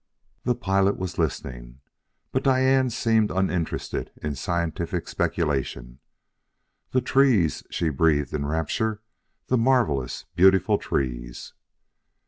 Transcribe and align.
The 0.45 0.55
pilot 0.55 0.97
was 0.97 1.19
listening, 1.19 1.79
but 2.31 2.41
Diane 2.43 2.89
seemed 2.89 3.29
uninterested 3.29 4.09
in 4.23 4.33
scientific 4.33 5.07
speculations. 5.07 5.99
"The 6.89 7.01
trees!" 7.01 7.63
she 7.69 7.89
breathed 7.89 8.33
in 8.33 8.47
rapture; 8.47 9.03
"the 9.45 9.59
marvelous, 9.59 10.25
beautiful 10.35 10.79
trees!" 10.79 11.53